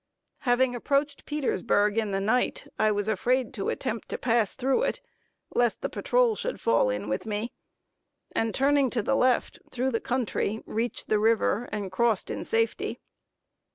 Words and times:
Having 0.39 0.73
approached 0.73 1.27
Petersburg 1.27 1.95
in 1.95 2.09
the 2.09 2.19
night, 2.19 2.65
I 2.79 2.91
was 2.91 3.07
afraid 3.07 3.53
to 3.53 3.69
attempt 3.69 4.09
to 4.09 4.17
pass 4.17 4.55
through 4.55 4.81
it, 4.81 4.99
lest 5.53 5.81
the 5.81 5.89
patrol 5.89 6.35
should 6.35 6.59
fall 6.59 6.89
in 6.89 7.07
with 7.07 7.27
me; 7.27 7.51
and 8.31 8.51
turning 8.51 8.89
to 8.89 9.03
the 9.03 9.15
left 9.15 9.59
through 9.69 9.91
the 9.91 10.01
country, 10.01 10.63
reached 10.65 11.07
the 11.07 11.19
river, 11.19 11.69
and 11.71 11.91
crossed 11.91 12.31
in 12.31 12.43
safety. 12.43 12.99